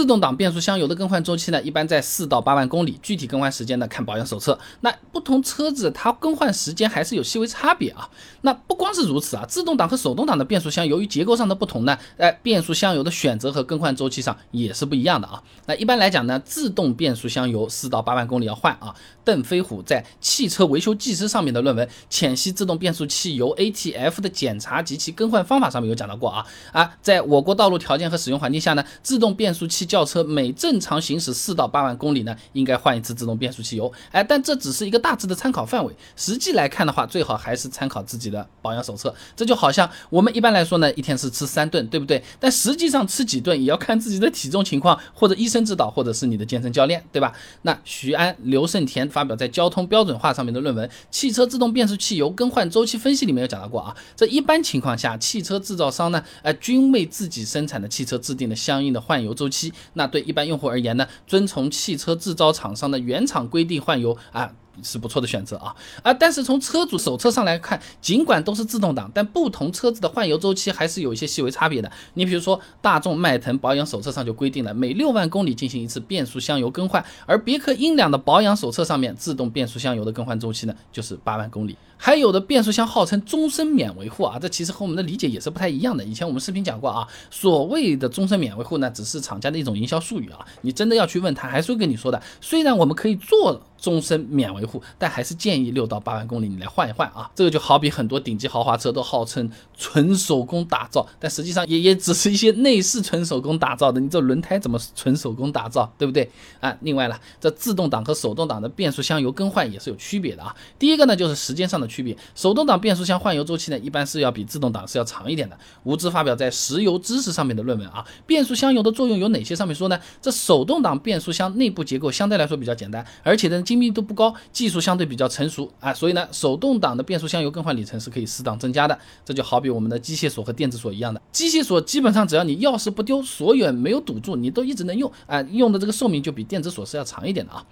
[0.00, 4.58] 自动挡变速箱油的更换周期呢，一般在四到八万公里，具体更换时间呢看保养手册。
[4.80, 8.08] 那不同车子它更换时间还是有细微差别啊。
[8.40, 15.42] 那不光是如此啊，自动挡和手动挡的变速箱由于结构上的不同呢，哎，变速箱油的选择和更换周期上也是不一样的啊。
[15.66, 18.94] 那一般来讲呢，自动变速箱油四到八万公里要换啊。
[19.22, 33.92] 邓飞虎在《汽车维修技师》上面的论文《浅析自动变速器油 ATF 的检查及其更换方法》上面有讲到过啊啊，在我国道路条件和使用环境下呢，自动变速器轿车每正常行驶四到八万公里呢，应该换一次自动变速器油。
[34.12, 39.12] 哎，但这只是一个大致的参考范围，实际来看的话，最好还是参考自己的保养手册。
[39.34, 42.22] 这就好像我们一般来说呢，一天是吃三顿，对不对？
[42.38, 47.32] 但实际上吃几顿也要看自己的体重情况，或者医生指导，或者是你的健身教练，对吧？
[47.62, 53.96] 那徐安、刘胜田发表在《交通标准化》上面的论文《汽车自动变速器油更换周期分析》里面有讲到过啊。
[54.14, 59.72] 这一般情况下，汽车制造商呢，哎，均为自己生产的汽车制定了相应的换油周期。
[59.94, 64.52] 那对一般用户而言呢，遵从汽车制造厂商的原厂规定换油啊。
[64.82, 66.12] 是不错的选择啊啊！
[66.12, 71.90] 但是从车主手册上来看，尽管都是自动挡，但不同车子的换油周期还是有一些细微差别的。
[72.14, 81.76] 你比如说，大众迈腾保养手册上就规定了每六万公里进行一次变速箱油更换，而别克英朗的保养手册上面自动变速箱油的更换周期呢，就是八万公里。
[82.02, 86.02] 还有的变速箱号称终身免维护啊，这其实和我们的理解也是不太一样的。
[86.02, 92.22] 以前我们视频讲过啊，所谓的终身免维护呢，只是厂家的一种营销术语啊，你真的要去问他，还是会跟你说的。
[92.40, 93.60] 虽然我们可以做。
[93.80, 97.30] 终身免维护，但还是建议六到八万公里你来换一换啊。
[97.34, 103.98] 这个就好比很多顶级豪华车都号称纯手工打造，但实际上也也只是一些内饰纯手工打造的。
[103.98, 106.76] 你这轮胎怎么纯手工打造，对不对啊？
[106.80, 110.54] 另外了，这自动挡和手动挡的变速箱油更换也是有区别的啊。
[110.78, 115.56] 第一个呢就是时间上的区别，手动挡变速箱换油周期呢一般是要比自动挡是要长一点的。
[115.84, 119.56] 吴知发表在《石油知识》上面的论文啊，变速箱油的作用有哪些？
[119.56, 123.64] 上面说呢，这手动挡变速箱内部结构相对来说比较简单，而且呢。
[123.70, 128.98] 精密度不高，技术相对比较成熟啊，所以呢，手动挡的变速箱油更换里程是可以适当增加的。
[129.24, 137.64] 这就好比我们的机械锁和电子锁一样的，机械锁基本上只要你钥匙不丢，锁眼没有堵住，你都一直能用啊，用的这个寿命就比电子锁是要长一点的啊。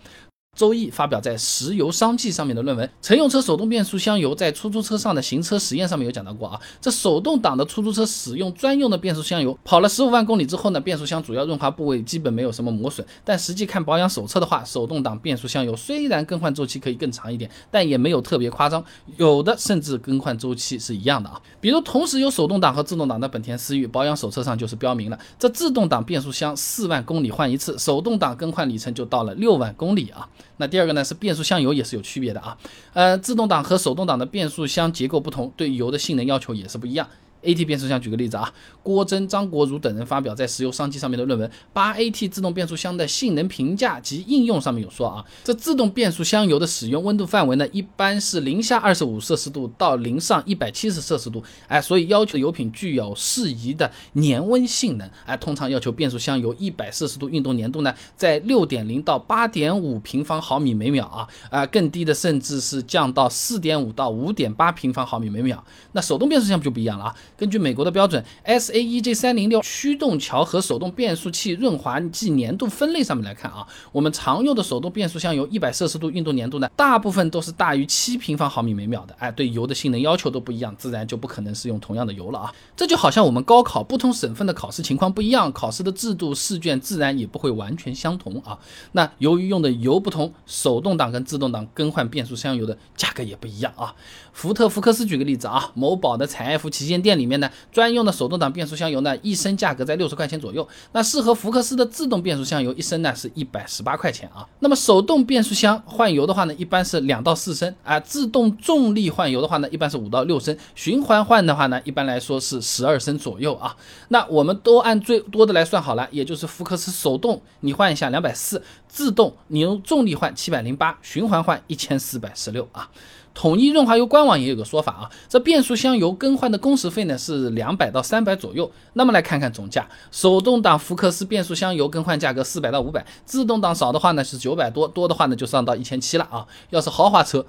[0.59, 18.85] 周易发表在《石油商记》上面的论文《乘用车手动变速箱油在出租车上的行车实验》上面有讲到过啊，这手动挡的出租车使用专用的变速箱油，跑了十五万公里之后呢，变速箱主要润滑部位基本没有什么磨损，但实际看保养手册的话，手动挡变速箱油虽然更换周期可以更长一点，但也没有特别夸张，
[19.17, 21.41] 有的甚至更换周期是一样的啊。
[21.61, 30.29] 比如同时有手动挡和自动挡的本田思域，保养手册上就是标明了，这自动挡变速箱四万公里换一次，手动挡更换里程就到了六万公里啊。
[30.57, 32.59] 那第二个呢是变速箱油也是有区别的啊，
[32.95, 37.09] 呃，自动挡和手动挡的变速箱结构不同，对油的性能要求也是不一样。
[37.43, 65.63] AT 变速箱，举个例子啊，郭真、张国儒等人发表在《石油商机》上面的论文《八 AT 自动变速箱的性能评价及应用》上面有说啊，这自动变速箱油的使用温度范围呢，一般是零下二十五摄氏度到零上一百七十摄氏度，哎，所以要求油品具有适宜的粘温性能，哎，通常要求变速箱油一百摄氏度运动粘度呢，在六点零到八点五平方毫米每秒啊，啊，更低的甚至是降到四点五到五点八平方毫米每秒。
[65.93, 67.17] 那手动变速箱就不一样了啊。
[67.37, 79.15] 根据美国的标准，SAEJ 三零六驱动桥和手动变速器润滑剂粘度分类上面来看啊，我们常用的手动变速箱油一百摄氏度运动粘度呢，大部分都是大于七平方毫米每秒的。
[79.19, 82.55] 哎，对油的性能要求都不一样，自然就不可能是用同样的油了啊。
[82.77, 88.59] 这就好像我们高考不同省份的考试情况不一样，考试的制度试卷自然也不会完全相同啊。
[88.93, 93.95] 那由于用的油不同，手动挡跟自动挡更换变速箱油的价格也不一样啊。
[94.33, 97.29] 福特福克斯举个例子啊，某宝的采埃孚旗舰店里。
[97.29, 100.67] 面呢，专用的手动挡变速箱油呢，一升价格在六十块钱左右。
[100.93, 104.49] 那适合福克斯的自动变速箱油，一升呢是一百十八块钱啊。
[104.61, 108.01] 那么手动变速箱换油的话呢，一般是两到四升啊。
[108.01, 110.57] 自动重力换油的话呢，一般是五到六升。
[110.75, 113.77] 循环换的话呢，一般来说是十二升左右啊。
[114.09, 122.89] 那我们都按最多的来算好了，也就是福克斯手动你换一下两百四，自动你用重力换七百零八，循环换一千四百十六啊。
[123.35, 128.71] 统一润滑油官网也有个说法啊，这变速箱油更换的工时费呢是两百到三百左右。
[128.93, 136.47] 那么来看看总价，手动挡福克斯变速箱油更换价格四百到五百，自动挡少的话呢是九百多，多的话呢就上到一千七了啊。
[136.71, 137.45] 要是豪华车，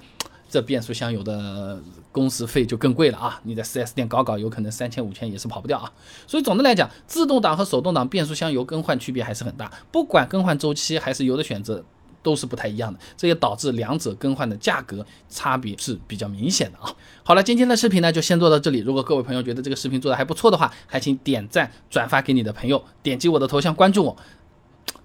[0.48, 1.78] 这变速箱油的
[2.10, 3.40] 工时费就更贵了啊。
[3.44, 5.92] 你在 4S 店搞搞，有可能三千五千也是跑不掉啊。
[6.26, 11.84] 所以总的来讲，自动挡和手动挡变速箱油更换区别还是很大，不管更换周期还是油的选择。
[12.22, 16.94] 都是不太一样的，这也导致两者更换的价格差别是比较明显的啊。
[17.22, 18.80] 好了，今天的视频呢就先做到这里。
[18.80, 24.16] 如果各位朋友觉得这个视频做的还不错的话，还请点赞、转发给你的朋友，点击我的头像关注我。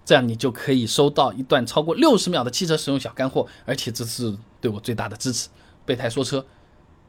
[0.04, 5.50] 这样你就可以收到一段超过六十秒的汽车使用小干货，而且这是对我最大的支持。
[5.86, 6.46] 备胎说车，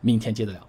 [0.00, 0.61] 明天接着聊。